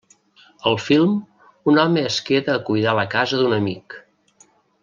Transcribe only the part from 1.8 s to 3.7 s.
home es queda a cuidar la casa d'un